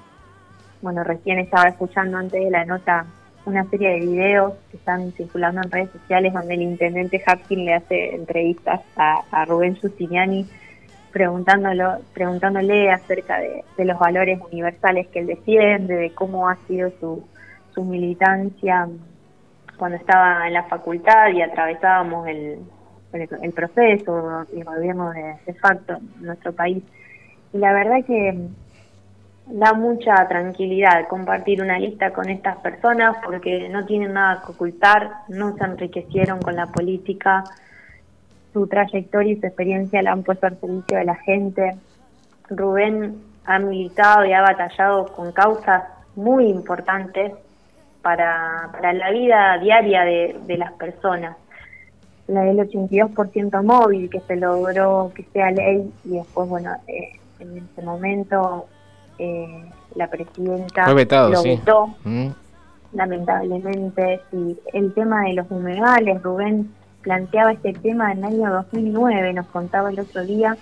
Bueno, 0.80 1.04
recién 1.04 1.38
estaba 1.38 1.68
escuchando 1.68 2.16
antes 2.16 2.42
de 2.42 2.50
la 2.50 2.64
nota 2.64 3.06
una 3.44 3.64
serie 3.70 3.90
de 3.90 4.00
videos 4.00 4.54
que 4.70 4.76
están 4.76 5.12
circulando 5.12 5.60
en 5.62 5.70
redes 5.70 5.90
sociales 5.90 6.32
donde 6.32 6.54
el 6.54 6.62
intendente 6.62 7.22
Hapkin 7.24 7.64
le 7.64 7.74
hace 7.74 8.14
entrevistas 8.14 8.80
a, 8.96 9.44
Rubén 9.46 9.76
Justiniani 9.80 10.46
preguntándolo, 11.12 11.98
preguntándole 12.12 12.90
acerca 12.90 13.38
de, 13.38 13.64
los 13.84 13.98
valores 13.98 14.38
universales 14.50 15.08
que 15.08 15.20
él 15.20 15.26
defiende, 15.26 15.94
de 15.96 16.10
cómo 16.10 16.48
ha 16.48 16.56
sido 16.68 16.92
su, 17.00 17.24
su 17.74 17.84
militancia 17.84 18.88
cuando 19.78 19.96
estaba 19.96 20.46
en 20.46 20.52
la 20.52 20.64
facultad 20.64 21.28
y 21.32 21.42
atravesábamos 21.42 22.28
el, 22.28 22.58
el, 23.12 23.52
proceso, 23.52 24.46
el 24.52 24.64
gobierno 24.64 25.10
de, 25.10 25.36
de 25.46 25.54
facto 25.54 25.94
en 25.94 26.26
nuestro 26.26 26.52
país. 26.52 26.82
Y 27.52 27.58
la 27.58 27.72
verdad 27.72 28.04
que 28.06 28.48
da 29.46 29.72
mucha 29.72 30.28
tranquilidad 30.28 31.08
compartir 31.08 31.62
una 31.62 31.78
lista 31.78 32.12
con 32.12 32.28
estas 32.28 32.58
personas 32.58 33.16
porque 33.24 33.68
no 33.68 33.84
tienen 33.84 34.12
nada 34.12 34.42
que 34.44 34.52
ocultar, 34.52 35.10
no 35.28 35.56
se 35.56 35.64
enriquecieron 35.64 36.40
con 36.40 36.54
la 36.54 36.66
política, 36.66 37.44
su 38.52 38.66
trayectoria 38.66 39.32
y 39.32 39.40
su 39.40 39.46
experiencia 39.46 40.02
la 40.02 40.12
han 40.12 40.22
puesto 40.22 40.46
al 40.46 40.60
servicio 40.60 40.98
de 40.98 41.04
la 41.04 41.16
gente. 41.16 41.76
Rubén 42.48 43.22
ha 43.44 43.58
militado 43.58 44.24
y 44.24 44.32
ha 44.32 44.42
batallado 44.42 45.06
con 45.06 45.32
causas 45.32 45.84
muy 46.16 46.46
importantes 46.46 47.32
para, 48.02 48.70
para 48.72 48.92
la 48.92 49.10
vida 49.10 49.58
diaria 49.58 50.04
de, 50.04 50.36
de 50.46 50.56
las 50.58 50.72
personas. 50.72 51.36
La 52.26 52.42
del 52.42 52.58
82% 52.58 53.62
móvil 53.64 54.08
que 54.08 54.20
se 54.20 54.36
logró 54.36 55.12
que 55.14 55.24
sea 55.32 55.50
ley 55.50 55.92
y 56.04 56.10
después, 56.10 56.48
bueno, 56.48 56.72
eh, 56.86 57.18
en 57.40 57.58
ese 57.58 57.82
momento 57.82 58.66
eh, 59.18 59.64
la 59.94 60.08
presidenta 60.08 60.88
lo 60.88 61.42
vetó, 61.42 61.88
mm. 62.04 62.28
lamentablemente. 62.92 64.20
y 64.32 64.56
el 64.72 64.94
tema 64.94 65.22
de 65.22 65.34
los 65.34 65.50
humedales, 65.50 66.22
Rubén 66.22 66.70
planteaba 67.02 67.52
este 67.52 67.72
tema 67.72 68.12
en 68.12 68.18
el 68.18 68.24
año 68.24 68.52
2009, 68.52 69.32
nos 69.32 69.46
contaba 69.46 69.90
el 69.90 69.98
otro 69.98 70.24
día, 70.24 70.56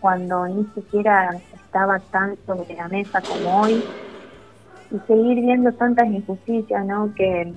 cuando 0.00 0.46
ni 0.48 0.64
siquiera 0.74 1.36
estaba 1.54 1.98
tan 1.98 2.36
sobre 2.46 2.74
la 2.74 2.88
mesa 2.88 3.20
como 3.20 3.62
hoy, 3.62 3.84
y 4.94 4.98
seguir 5.08 5.40
viendo 5.40 5.72
tantas 5.72 6.06
injusticias, 6.06 6.86
¿no? 6.86 7.12
Que, 7.14 7.52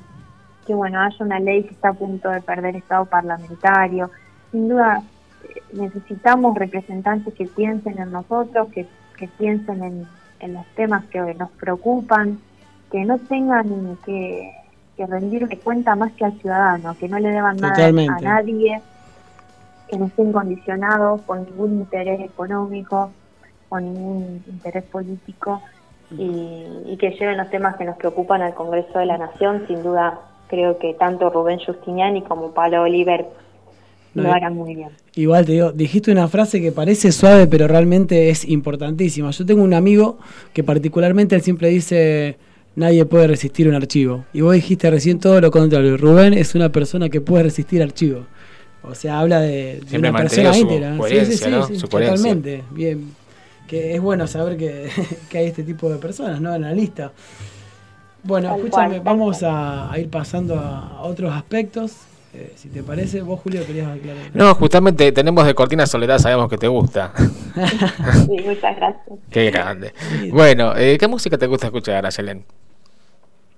que 0.65 0.74
bueno, 0.74 1.00
haya 1.00 1.24
una 1.24 1.39
ley 1.39 1.63
que 1.63 1.74
está 1.74 1.89
a 1.89 1.94
punto 1.94 2.29
de 2.29 2.41
perder 2.41 2.75
estado 2.75 3.06
parlamentario. 3.06 4.10
Sin 4.51 4.70
duda, 4.70 5.03
necesitamos 5.72 6.58
representantes 6.58 7.34
que 7.36 7.46
piensen 7.46 8.00
en 8.00 8.12
nosotros, 8.12 8.70
que, 8.74 8.88
que 9.17 9.27
piensen 9.27 9.84
en, 9.84 10.08
en 10.39 10.53
los 10.53 10.65
temas 10.75 11.06
que 11.06 11.20
nos 11.36 11.51
preocupan, 11.51 12.39
que 12.91 13.06
no 13.06 13.20
tengan 13.20 13.98
que, 14.03 14.51
que 14.96 15.06
rendirle 15.06 15.60
cuenta 15.60 15.96
más 15.96 16.12
que 16.13 16.25
al 16.25 16.39
ciudadano, 16.39 16.98
que 16.98 17.08
no 17.08 17.20
le 17.20 17.29
deban 17.29 17.58
nada 17.58 17.88
a 17.88 18.20
nadie, 18.22 18.82
que 19.88 19.98
no 19.98 20.06
estén 20.06 20.32
condicionados 20.32 21.22
por 21.22 21.39
ningún 21.39 21.74
interés 21.74 22.20
económico 22.22 23.12
o 23.70 23.79
ningún 23.79 24.44
interés 24.48 24.84
político 24.86 25.62
y, 26.12 26.98
que 26.98 27.12
lleven 27.12 27.38
los 27.38 27.50
temas 27.50 27.76
que 27.76 27.86
nos 27.86 27.98
preocupan 27.98 28.42
al 28.42 28.54
Congreso 28.54 29.00
de 29.00 29.06
la 29.06 29.18
Nación. 29.18 29.64
Sin 29.68 29.84
duda, 29.84 30.20
creo 30.48 30.78
que 30.80 30.94
tanto 30.94 31.30
Rubén 31.30 31.60
Justiniani 31.60 32.22
como 32.22 32.52
Pablo 32.52 32.84
Oliver 32.84 33.26
lo 34.14 34.32
harán 34.32 34.56
muy 34.56 34.74
bien. 34.74 34.90
Igual 35.16 35.46
te 35.46 35.52
digo, 35.52 35.72
dijiste 35.72 36.12
una 36.12 36.28
frase 36.28 36.60
que 36.62 36.72
parece 36.72 37.12
suave, 37.12 37.48
pero 37.48 37.68
realmente 37.68 38.30
es 38.30 38.46
importantísima. 38.46 39.30
Yo 39.32 39.46
tengo 39.46 39.62
un 39.62 39.74
amigo 39.74 40.18
que 40.54 40.64
particularmente 40.64 41.36
él 41.36 41.42
siempre 41.42 41.68
dice, 41.70 42.38
nadie 42.76 43.06
puede 43.06 43.28
resistir 43.28 43.68
un 43.68 43.76
archivo. 43.76 44.26
Y 44.34 44.42
vos 44.42 44.54
dijiste 44.54 44.90
recién 44.90 45.20
todo 45.20 45.40
lo 45.40 45.52
contrario. 45.52 45.98
Rubén 45.98 46.34
es 46.34 46.56
una 46.56 46.70
persona 46.70 47.10
que 47.10 47.22
puede 47.22 47.44
resistir 47.44 47.84
archivo. 47.84 48.26
O 48.82 48.96
sea, 48.96 49.20
habla 49.20 49.42
de, 49.42 49.82
una 49.94 50.14
persona 50.14 50.58
íntegra. 50.58 50.98
Sí, 51.08 51.26
sí, 51.26 51.52
sí, 51.68 51.88
totalmente. 51.88 52.64
Bien. 52.72 53.12
Que 53.67 53.95
es 53.95 54.01
bueno 54.01 54.27
saber 54.27 54.57
que, 54.57 54.89
hay 55.38 55.45
este 55.45 55.63
tipo 55.63 55.89
de 55.89 55.97
personas, 55.97 56.41
¿no? 56.41 56.53
En 56.55 56.62
la 56.62 56.71
lista. 56.71 57.12
Bueno, 58.24 58.55
escúchame, 58.55 59.00
vamos 59.00 59.43
a, 59.43 59.91
ir 59.97 60.09
pasando 60.09 60.59
a 60.59 61.01
otros 61.01 61.31
aspectos. 61.33 61.95
Eh, 62.33 62.53
si 62.55 62.69
te 62.69 62.83
parece, 62.83 63.21
vos 63.21 63.39
Julio 63.39 63.65
querías 63.65 63.88
aclarar. 63.88 64.31
No, 64.33 64.53
justamente 64.55 65.12
tenemos 65.12 65.45
de 65.45 65.55
Cortina 65.55 65.86
Soledad, 65.86 66.19
sabemos 66.19 66.50
que 66.50 66.57
te 66.57 66.67
gusta. 66.67 67.13
sí, 68.25 68.38
muchas 68.45 68.75
gracias. 68.75 69.19
Qué 69.31 69.50
grande. 69.50 69.93
Bueno, 70.31 70.74
eh, 70.75 70.97
¿qué 71.00 71.07
música 71.07 71.38
te 71.38 71.47
gusta 71.47 71.67
escuchar, 71.67 72.05
Ayelen? 72.05 72.45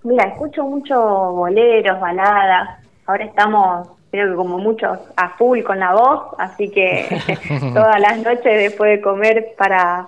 Mira, 0.03 0.25
escucho 0.25 0.63
mucho 0.63 0.95
boleros, 0.97 1.99
baladas. 1.99 2.79
Ahora 3.05 3.25
estamos, 3.25 3.87
creo 4.11 4.29
que 4.29 4.35
como 4.35 4.57
muchos, 4.57 4.99
a 5.15 5.29
full 5.37 5.61
con 5.63 5.79
la 5.79 5.93
voz, 5.93 6.35
así 6.37 6.69
que 6.69 7.05
todas 7.73 7.99
las 7.99 8.17
noches 8.17 8.43
después 8.43 8.91
de 8.91 9.01
comer 9.01 9.53
para, 9.57 10.07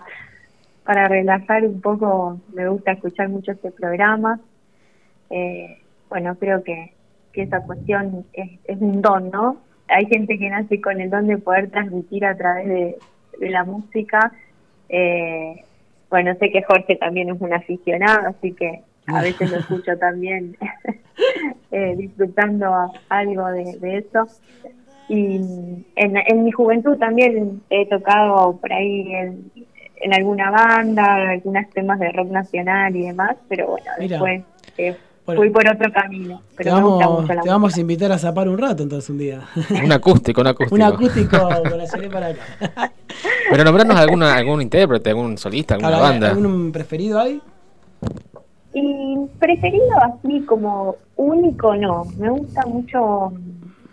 para 0.83 1.07
relajar 1.07 1.63
un 1.65 1.81
poco, 1.81 2.39
me 2.53 2.67
gusta 2.67 2.93
escuchar 2.93 3.29
mucho 3.29 3.51
este 3.51 3.71
programa. 3.71 4.39
Eh, 5.29 5.77
bueno, 6.09 6.35
creo 6.35 6.63
que 6.63 6.93
que 7.31 7.43
esa 7.43 7.61
cuestión 7.61 8.25
es, 8.33 8.77
un 8.79 9.01
don, 9.01 9.29
¿no? 9.31 9.57
Hay 9.87 10.05
gente 10.05 10.37
que 10.37 10.49
nace 10.49 10.79
con 10.79 11.01
el 11.01 11.09
don 11.09 11.27
de 11.27 11.37
poder 11.37 11.69
transmitir 11.69 12.25
a 12.25 12.35
través 12.35 12.67
de, 12.67 12.97
la 13.39 13.63
música. 13.63 14.31
Eh, 14.87 15.63
bueno, 16.09 16.35
sé 16.35 16.51
que 16.51 16.61
Jorge 16.61 16.95
también 16.95 17.29
es 17.29 17.41
un 17.41 17.53
aficionado, 17.53 18.27
así 18.27 18.53
que 18.53 18.81
a 19.07 19.21
veces 19.21 19.51
lo 19.51 19.57
escucho 19.57 19.97
también 19.97 20.57
eh, 21.71 21.95
disfrutando 21.97 22.91
algo 23.09 23.47
de, 23.47 23.97
eso. 23.97 24.27
Y 25.09 25.35
en, 25.95 26.17
en, 26.17 26.43
mi 26.43 26.51
juventud 26.51 26.97
también 26.97 27.61
he 27.69 27.87
tocado 27.87 28.57
por 28.57 28.71
ahí 28.71 29.13
en, 29.13 29.51
en 29.97 30.13
alguna 30.13 30.51
banda, 30.51 31.31
algunos 31.31 31.69
temas 31.71 31.99
de 31.99 32.11
rock 32.11 32.29
nacional 32.29 32.95
y 32.95 33.07
demás, 33.07 33.35
pero 33.47 33.67
bueno, 33.67 33.91
después... 33.97 34.43
Eh, 34.77 34.95
Fui 35.23 35.49
por 35.51 35.65
otro 35.67 35.91
camino. 35.93 36.41
te 36.57 36.69
vamos, 36.69 37.27
te 37.27 37.49
vamos 37.49 37.77
a 37.77 37.79
invitar 37.79 38.11
a 38.11 38.17
zapar 38.17 38.49
un 38.49 38.57
rato 38.57 38.83
entonces 38.83 39.09
un 39.09 39.19
día. 39.19 39.41
un 39.83 39.91
acústico, 39.91 40.41
un 40.41 40.47
acústico. 40.47 40.75
un 40.75 40.81
acústico 40.81 41.37
con 41.37 41.77
la 41.77 42.09
para 42.11 42.27
acá. 42.27 42.91
Pero 43.49 43.63
nombrarnos 43.63 43.97
alguna, 43.97 44.35
algún 44.35 44.61
intérprete, 44.61 45.11
algún 45.11 45.37
solista, 45.37 45.75
alguna 45.75 45.99
banda. 45.99 46.29
¿Algún 46.31 46.71
preferido 46.71 47.19
hay? 47.19 47.39
Y 48.73 49.17
preferido 49.39 49.97
así 50.01 50.41
como 50.45 50.95
único 51.17 51.75
no. 51.75 52.05
Me 52.17 52.29
gusta 52.29 52.65
mucho, 52.65 53.33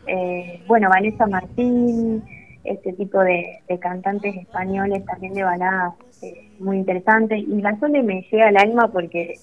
eh, 0.06 0.62
bueno, 0.66 0.88
Vanessa 0.88 1.26
Martín, 1.26 2.22
este 2.64 2.92
tipo 2.92 3.20
de, 3.20 3.60
cantantes 3.80 4.36
españoles 4.36 5.04
también 5.04 5.34
de 5.34 5.42
baladas 5.42 5.94
eh, 6.22 6.50
muy 6.60 6.78
interesantes. 6.78 7.38
Y 7.40 7.60
la 7.60 7.78
Sole 7.78 8.02
me 8.02 8.22
llega 8.30 8.48
al 8.48 8.56
alma 8.56 8.88
porque 8.92 9.34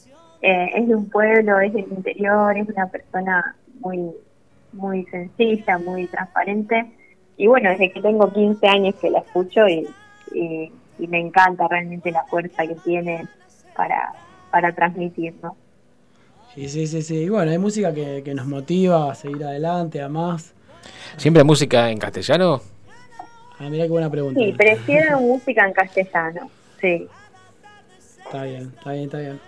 eh, 0.41 0.69
es 0.75 0.87
de 0.87 0.95
un 0.95 1.09
pueblo, 1.09 1.59
es 1.59 1.73
del 1.73 1.91
interior, 1.91 2.57
es 2.57 2.69
una 2.69 2.87
persona 2.87 3.55
muy, 3.81 4.11
muy 4.73 5.03
sencilla, 5.05 5.77
muy 5.77 6.07
transparente 6.07 6.85
y 7.37 7.47
bueno, 7.47 7.69
desde 7.69 7.91
que 7.91 8.01
tengo 8.01 8.31
15 8.31 8.67
años 8.67 8.95
que 8.95 9.09
la 9.09 9.19
escucho 9.19 9.67
y, 9.67 9.87
y, 10.33 10.71
me 11.07 11.19
encanta 11.19 11.67
realmente 11.67 12.09
la 12.11 12.23
fuerza 12.23 12.65
que 12.65 12.75
tiene 12.75 13.27
para, 13.75 14.13
para 14.55 14.73
transmitir, 14.73 15.33
¿no? 15.43 15.57
Sí, 16.53 16.69
sí, 16.69 16.87
sí, 16.87 17.01
sí. 17.01 17.15
Y 17.23 17.27
bueno, 17.27 17.51
hay 17.51 17.57
música 17.57 17.93
que, 17.93 18.21
que 18.23 18.33
nos 18.33 18.45
motiva 18.47 19.11
a 19.11 19.13
seguir 19.13 19.43
adelante, 19.43 20.01
a 20.01 20.07
más. 20.07 20.53
¿Siempre 21.17 21.43
música 21.43 21.91
en 21.91 21.97
castellano? 21.97 22.61
Ah, 23.59 23.67
mira 23.69 23.83
qué 23.83 23.89
buena 23.89 24.09
pregunta. 24.09 24.39
Sí, 24.39 24.53
prefiero 24.53 25.19
música 25.19 25.67
en 25.67 25.73
castellano, 25.73 26.49
sí. 26.79 27.05
Está 28.23 28.43
bien, 28.43 28.71
está 28.77 28.91
bien, 28.93 29.03
está 29.03 29.17
bien. 29.17 29.39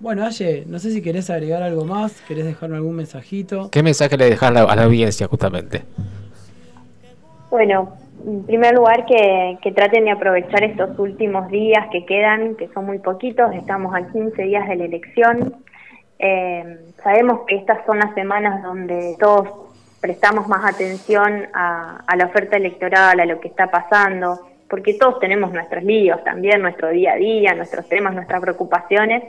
Bueno, 0.00 0.26
Aye, 0.26 0.64
no 0.66 0.78
sé 0.80 0.90
si 0.90 1.00
querés 1.00 1.30
agregar 1.30 1.62
algo 1.62 1.86
más, 1.86 2.20
querés 2.28 2.44
dejarme 2.44 2.76
algún 2.76 2.96
mensajito. 2.96 3.70
¿Qué 3.70 3.82
mensaje 3.82 4.18
le 4.18 4.26
dejas 4.26 4.50
a 4.50 4.76
la, 4.76 4.82
audiencia 4.82 5.28
justamente? 5.28 5.84
Bueno, 7.48 7.96
en 8.24 8.44
primer 8.44 8.74
lugar 8.74 9.04
que, 9.06 9.72
traten 9.72 10.04
de 10.04 10.10
aprovechar 10.12 10.64
estos 10.64 10.98
últimos 10.98 11.48
días 11.48 11.86
que 11.90 12.06
quedan, 12.06 12.56
que 12.56 12.68
son 12.68 12.86
muy 12.86 12.98
poquitos, 12.98 13.54
estamos 13.54 13.94
a 13.94 14.10
15 14.10 14.42
días 14.42 14.68
de 14.68 14.76
la 14.76 14.84
elección. 14.84 15.54
Eh, 16.18 16.78
sabemos 17.02 17.40
que 17.46 17.56
estas 17.56 17.84
son 17.84 17.98
las 17.98 18.14
semanas 18.14 18.62
donde 18.62 19.16
todos 19.18 19.48
prestamos 20.00 20.48
más 20.48 20.64
atención 20.64 21.46
a, 21.52 22.04
a 22.06 22.16
la 22.16 22.26
oferta 22.26 22.56
electoral, 22.56 23.20
a 23.20 23.26
lo 23.26 23.40
que 23.40 23.48
está 23.48 23.70
pasando, 23.70 24.40
porque 24.68 24.94
todos 24.94 25.20
tenemos 25.20 25.52
nuestros 25.52 25.84
líos 25.84 26.22
también, 26.24 26.62
nuestro 26.62 26.88
día 26.90 27.12
a 27.12 27.16
día, 27.16 27.54
nuestros 27.54 27.88
temas, 27.88 28.14
nuestras 28.14 28.40
preocupaciones. 28.40 29.22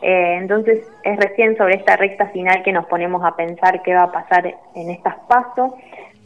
Eh, 0.00 0.36
entonces 0.38 0.86
es 1.02 1.16
recién 1.18 1.56
sobre 1.56 1.76
esta 1.76 1.96
recta 1.96 2.28
final 2.28 2.62
que 2.62 2.72
nos 2.72 2.86
ponemos 2.86 3.24
a 3.24 3.36
pensar 3.36 3.82
qué 3.82 3.94
va 3.94 4.04
a 4.04 4.12
pasar 4.12 4.54
en 4.74 4.90
estas 4.90 5.16
pasos. 5.28 5.72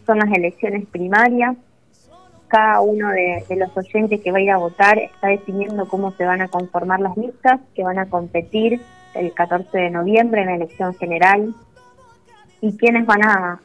Son 0.07 0.19
las 0.19 0.31
elecciones 0.33 0.87
primarias. 0.87 1.57
Cada 2.52 2.82
uno 2.82 3.09
de, 3.09 3.47
los 3.56 3.75
oyentes 3.78 4.21
que 4.21 4.30
va 4.30 4.37
a 4.37 4.42
ir 4.42 4.50
a 4.50 4.59
votar 4.59 4.99
está 4.99 5.28
definiendo 5.28 5.88
cómo 5.88 6.12
se 6.12 6.26
van 6.26 6.42
a 6.42 6.49
conformar 6.49 7.00
las 7.00 7.16
listas 7.16 7.59
que 7.75 7.82
van 7.82 7.99
a 7.99 8.11
competir 8.11 8.78
el 9.14 9.32
14 9.32 9.75
de 9.78 9.88
noviembre 9.88 10.42
en 10.42 10.49
la 10.49 10.56
elección 10.56 10.94
general 10.97 11.54
y 12.61 12.76
quiénes 12.76 13.06
van 13.06 13.25
a, 13.25 13.61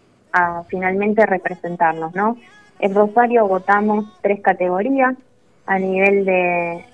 finalmente 0.69 1.25
representarnos, 1.25 2.15
¿no? 2.15 2.37
En 2.79 2.95
Rosario 2.95 3.45
votamos 3.45 4.05
tres 4.21 4.39
categorías. 4.39 5.17
A 5.65 5.79
nivel 5.79 6.23
de, 6.23 6.85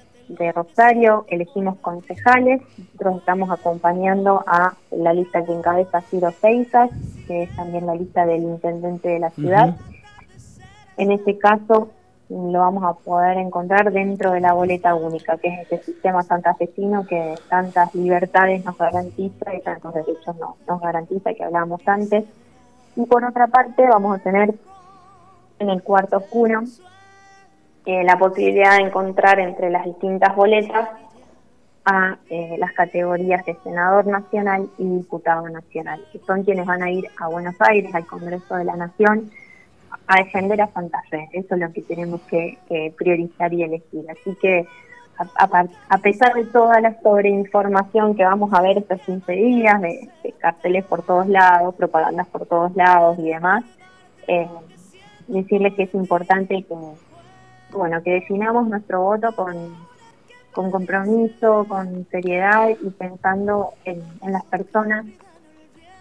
Rosario 0.56 1.26
elegimos 1.28 1.78
concejales. 1.78 2.64
Nosotros 2.80 3.18
estamos 3.18 3.52
acompañando 3.52 4.44
a 4.48 4.74
la 4.90 5.14
lista 5.14 5.46
que 5.46 5.54
encabeza 5.54 6.02
Ciro 6.02 6.32
Feizas, 6.32 6.90
que 7.28 7.44
es 7.44 7.56
también 7.56 7.86
la 7.86 7.94
lista 7.94 8.26
del 8.26 8.42
intendente 8.42 9.10
de 9.10 9.20
la 9.20 9.30
ciudad. 9.30 9.76
En 10.98 11.12
este 11.12 11.38
caso 11.38 11.90
lo 12.30 12.60
vamos 12.60 12.84
a 12.84 12.94
poder 12.94 13.38
encontrar 13.38 13.92
dentro 13.92 14.32
de 14.32 14.40
la 14.40 14.54
boleta 14.54 14.96
única, 14.96 15.38
que 15.38 15.50
es 15.50 15.60
este 15.62 15.84
sistema 15.84 16.24
santafesino 16.24 17.06
que 17.06 17.36
tantas 17.50 17.94
libertades 17.94 18.64
nos 18.66 18.78
garantiza 18.78 19.54
y 19.54 19.62
tantos 19.62 19.94
derechos 19.94 20.36
nos 20.68 20.82
garantiza, 20.82 21.34
que 21.34 21.44
hablábamos 21.44 21.82
antes. 21.86 22.26
Y 22.96 23.06
por 23.06 23.24
otra 23.24 23.48
parte 23.48 23.86
vamos 23.88 24.20
a 24.20 24.24
tener 24.24 24.54
en 25.60 25.70
el 25.70 25.84
cuarto 25.84 26.18
oscuro 26.18 26.64
eh, 27.86 28.04
la 28.04 28.18
posibilidad 28.18 28.78
de 28.78 28.86
encontrar 28.86 29.40
entre 29.40 29.70
las 29.70 29.86
distintas 29.86 30.36
boletas 30.36 30.90
a 31.86 32.18
eh, 32.30 32.56
las 32.58 32.72
categorías 32.72 33.46
de 33.46 33.58
senador 33.64 34.08
nacional 34.08 34.70
y 34.78 34.86
diputado 34.86 35.50
nacional, 35.50 36.04
que 36.12 36.20
son 36.20 36.44
quienes 36.44 36.66
van 36.66 36.82
a 36.82 36.90
ir 36.90 37.10
a 37.20 37.28
Buenos 37.28 37.56
Aires, 37.60 37.94
al 37.94 38.06
Congreso 38.06 38.56
de 38.56 38.64
la 38.64 38.76
Nación, 38.76 39.30
a 40.08 40.24
defender 40.24 40.62
a 40.62 40.72
Santa. 40.72 41.02
Eso 41.32 41.56
es 41.56 41.62
lo 41.62 41.72
que 41.72 41.82
tenemos 41.82 42.22
que, 42.22 42.58
priorizar 42.98 43.54
y 43.54 43.64
elegir. 43.64 44.06
Así 44.10 44.36
que, 44.42 44.68
a, 45.18 45.98
pesar 46.00 46.34
de 46.34 46.46
toda 46.46 46.82
la 46.82 47.00
sobreinformación 47.02 48.16
que 48.16 48.24
vamos 48.24 48.52
a 48.54 48.62
ver 48.62 48.80
estos 48.80 49.02
15 49.02 49.32
días, 49.32 49.82
de, 49.82 50.10
carteles 50.40 50.86
por 50.86 51.04
todos 51.04 51.28
lados, 51.28 51.76
propagandas 51.76 52.28
por 52.28 52.46
todos 52.46 52.76
lados 52.76 53.18
y 53.20 53.30
demás, 53.30 53.64
eh, 54.28 54.48
decirles 55.28 55.74
que 55.76 55.84
es 55.84 55.94
importante 55.94 56.64
que, 56.64 56.76
bueno, 57.72 58.02
que 58.04 58.12
definamos 58.12 58.68
nuestro 58.68 59.02
voto 59.02 59.36
con, 59.36 59.76
con 60.54 60.72
compromiso, 60.72 61.66
con 61.68 62.08
seriedad 62.10 62.70
y 62.70 62.90
pensando 62.92 63.74
en, 63.84 64.02
las 64.32 64.46
personas 64.46 65.06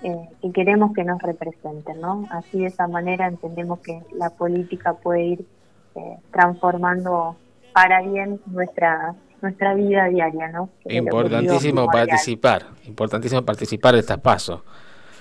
eh, 0.03 0.29
que 0.41 0.53
queremos 0.53 0.93
que 0.93 1.05
nos 1.05 1.21
representen, 1.23 2.01
¿no? 2.01 2.27
Así 2.31 2.61
de 2.61 2.67
esa 2.67 2.87
manera 2.88 3.27
entendemos 3.27 3.81
que 3.81 4.03
la 4.17 4.31
política 4.31 4.95
puede 4.95 5.23
ir 5.23 5.47
eh, 5.95 6.17
transformando 6.31 7.37
para 7.73 8.03
bien 8.03 8.41
nuestra 8.47 9.15
nuestra 9.43 9.75
vida 9.75 10.05
diaria, 10.07 10.49
¿no? 10.49 10.71
importantísimo 10.85 11.87
participar, 11.88 12.62
importantísimo 12.87 13.43
participar 13.43 13.95
de 13.95 14.01
estas 14.01 14.19
pasos. 14.19 14.61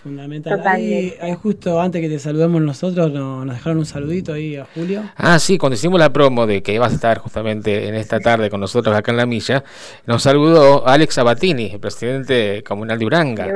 Fundamental. 0.03 0.59
Ahí, 0.65 1.13
justo 1.41 1.79
antes 1.79 2.01
que 2.01 2.09
te 2.09 2.17
saludemos 2.17 2.59
nosotros, 2.61 3.11
nos, 3.11 3.47
dejaron 3.47 3.77
un 3.79 3.85
saludito 3.85 4.33
ahí 4.33 4.55
a 4.55 4.65
Julio. 4.73 5.03
Ah, 5.15 5.37
sí, 5.37 5.59
cuando 5.59 5.75
hicimos 5.75 5.99
la 5.99 6.11
promo 6.11 6.47
de 6.47 6.63
que 6.63 6.73
ibas 6.73 6.91
a 6.91 6.95
estar 6.95 7.19
justamente 7.19 7.87
en 7.87 7.93
esta 7.93 8.19
tarde 8.19 8.49
con 8.49 8.59
nosotros 8.59 8.95
acá 8.95 9.11
en 9.11 9.17
la 9.17 9.27
milla, 9.27 9.63
nos 10.07 10.23
saludó 10.23 10.87
Alex 10.87 11.15
Sabatini, 11.15 11.71
el 11.73 11.79
presidente 11.79 12.63
comunal 12.63 12.97
de 12.97 13.05
Uranga. 13.05 13.47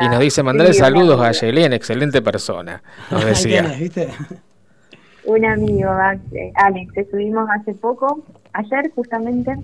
Y 0.00 0.08
nos 0.08 0.20
dice, 0.20 0.42
mandarle 0.42 0.72
saludos 0.72 1.20
a 1.20 1.32
Yelén, 1.32 1.74
excelente 1.74 2.22
persona. 2.22 2.82
Nos 3.10 3.24
decía. 3.24 3.76
Un 5.24 5.44
amigo, 5.44 5.90
Alex, 6.54 6.96
estuvimos 6.96 7.46
hace 7.50 7.74
poco, 7.74 8.24
ayer 8.54 8.90
justamente, 8.94 9.54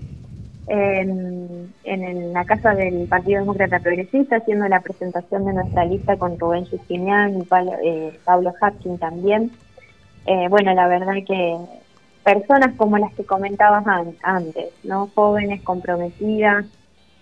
en, 0.68 1.72
en, 1.85 2.33
la 2.33 2.44
casa 2.44 2.74
del 2.74 3.07
Partido 3.07 3.40
Demócrata 3.40 3.79
Progresista, 3.81 4.37
haciendo 4.37 4.66
la 4.68 4.81
presentación 4.81 5.44
de 5.44 5.52
nuestra 5.52 5.85
lista 5.85 6.16
con 6.16 6.38
Rubén 6.38 6.66
Justinian 6.66 7.40
y 7.40 7.44
Pablo, 7.44 7.72
eh, 7.83 8.18
Pablo 8.24 8.52
también. 8.98 9.52
Eh, 10.26 10.48
bueno, 10.48 10.74
la 10.74 10.88
verdad 10.88 11.14
que 11.26 11.57
personas 12.24 12.74
como 12.76 12.98
las 12.98 13.14
que 13.14 13.24
comentabas 13.24 13.85
antes, 14.22 14.70
¿no? 14.83 15.09
Jóvenes 15.14 15.62
comprometidas, 15.62 16.64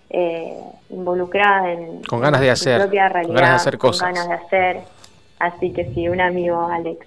eh, 0.09 0.57
involucradas 0.89 1.67
en, 1.67 2.01
con 2.03 2.21
ganas 2.21 2.41
de 2.41 2.49
hacer, 2.49 2.81
propia 2.81 3.09
realidad, 3.09 3.27
con 3.27 3.35
ganas 3.35 3.51
de 3.51 3.55
hacer 3.55 3.77
cosas. 3.77 4.07
Con 4.07 4.13
ganas 4.13 4.27
de 4.27 4.45
hacer. 4.45 4.81
Así 5.37 5.71
que 5.71 5.93
sí, 5.93 6.09
un 6.09 6.21
amigo, 6.21 6.59
Alex 6.67 7.05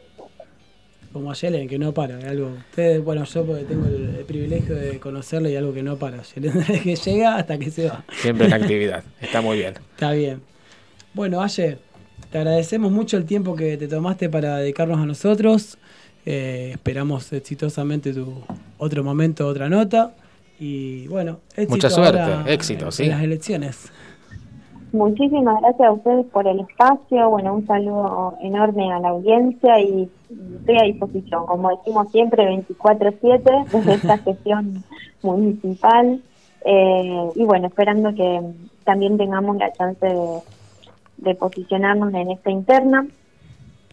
como 1.18 1.32
a 1.32 1.34
Yelen, 1.34 1.68
que 1.68 1.78
no 1.78 1.92
para. 1.92 2.18
Algo, 2.28 2.52
ustedes, 2.70 3.02
bueno, 3.02 3.24
yo 3.24 3.44
tengo 3.66 3.86
el, 3.86 4.24
privilegio 4.26 4.74
de 4.74 4.98
conocerle 4.98 5.50
y 5.50 5.56
algo 5.56 5.72
que 5.72 5.82
no 5.82 5.96
para. 5.96 6.22
Yelen, 6.34 6.64
que 6.64 6.96
llega 6.96 7.36
hasta 7.36 7.58
que 7.58 7.70
se 7.70 7.88
va. 7.88 8.04
Siempre 8.12 8.46
en 8.46 8.52
actividad, 8.54 9.04
está 9.20 9.40
muy 9.40 9.58
bien. 9.58 9.74
Está 9.90 10.12
bien. 10.12 10.40
Bueno, 11.14 11.42
Aye, 11.42 11.78
te 12.30 12.38
agradecemos 12.38 12.92
mucho 12.92 13.16
el 13.16 13.24
tiempo 13.24 13.56
que 13.56 13.76
te 13.76 13.88
tomaste 13.88 14.28
para 14.28 14.58
dedicarnos 14.58 14.98
a 14.98 15.06
nosotros. 15.06 15.78
Eh, 16.24 16.70
esperamos 16.74 17.32
exitosamente 17.32 18.12
tu 18.12 18.42
otro 18.78 19.02
momento, 19.02 19.46
otra 19.46 19.68
nota. 19.68 20.14
Y 20.60 21.06
bueno, 21.08 21.40
éxito 21.50 21.70
Mucha 21.70 21.90
suerte, 21.90 22.52
éxito, 22.52 22.90
sí. 22.90 23.04
En 23.04 23.10
las 23.10 23.22
elecciones. 23.22 23.90
Muchísimas 24.92 25.60
gracias 25.60 25.86
a 25.86 25.92
ustedes 25.92 26.26
por 26.26 26.46
el 26.46 26.60
espacio, 26.60 27.28
bueno, 27.28 27.54
un 27.54 27.66
saludo 27.66 28.38
enorme 28.40 28.90
a 28.90 28.98
la 29.00 29.10
audiencia 29.10 29.78
y 29.80 30.08
estoy 30.60 30.78
a 30.78 30.84
disposición, 30.84 31.44
como 31.44 31.76
decimos 31.76 32.10
siempre, 32.10 32.48
24/7 32.48 33.64
desde 33.70 33.94
esta 33.94 34.16
gestión 34.18 34.82
municipal 35.22 36.22
eh, 36.64 37.30
y 37.34 37.44
bueno, 37.44 37.66
esperando 37.66 38.14
que 38.14 38.40
también 38.84 39.18
tengamos 39.18 39.58
la 39.58 39.70
chance 39.72 40.06
de, 41.18 41.34
posicionarnos 41.34 42.14
en 42.14 42.30
esta 42.30 42.50
interna 42.50 43.06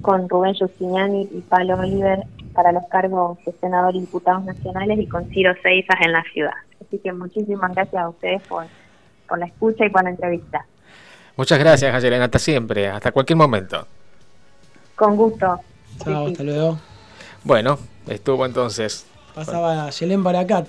con 0.02 0.30
Rubén 0.30 0.56
Justiniani 0.58 1.28
y 1.30 1.42
Pablo 1.42 1.78
Oliver 1.78 2.24
para 2.54 2.72
los 2.72 2.86
cargos 2.88 3.38
de 3.46 3.52
senador 3.54 3.96
y 3.96 4.02
diputados 4.02 4.46
nacionales 4.46 5.00
y 5.00 5.08
con 5.08 5.26
Ciro 5.26 5.54
Seizas 5.62 5.98
en 6.02 6.14
la 6.14 6.24
ciudad. 6.32 6.54
Así 6.80 7.00
que 7.00 7.12
muchísimas 7.12 7.74
gracias 7.76 8.02
a 8.02 8.10
ustedes 8.10 8.42
por, 8.44 8.66
por 9.28 9.40
la 9.40 9.48
escucha 9.48 9.86
y 9.86 9.90
por 9.90 10.04
la 10.04 10.12
entrevista. 10.12 10.66
Muchas 11.38 11.60
gracias, 11.60 11.94
Ayelena. 11.94 12.26
Hasta 12.26 12.40
siempre, 12.40 12.88
hasta 12.88 13.12
cualquier 13.12 13.38
momento. 13.38 13.86
Con 14.96 15.16
gusto. 15.16 15.60
Chao, 16.04 16.28
hasta 16.28 16.44
luego. 16.44 16.80
Bueno, 17.44 17.78
estuvo 18.08 18.46
entonces. 18.46 19.06
Pasaba 19.34 19.90
Yelén 19.90 20.24
Baracat 20.24 20.68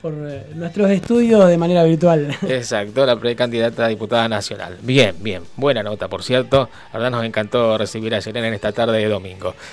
por 0.00 0.12
eh, 0.28 0.46
nuestros 0.54 0.90
estudios 0.90 1.48
de 1.48 1.58
manera 1.58 1.82
virtual. 1.82 2.36
Exacto, 2.48 3.04
la 3.06 3.16
precandidata 3.16 3.86
a 3.86 3.88
diputada 3.88 4.28
nacional. 4.28 4.78
Bien, 4.82 5.16
bien, 5.20 5.42
buena 5.56 5.82
nota, 5.82 6.08
por 6.08 6.22
cierto. 6.22 6.68
La 6.92 6.98
verdad 6.98 7.10
nos 7.10 7.24
encantó 7.24 7.76
recibir 7.78 8.14
a 8.14 8.20
Yelena 8.20 8.48
en 8.48 8.54
esta 8.54 8.72
tarde 8.72 8.98
de 8.98 9.08
domingo. 9.08 9.54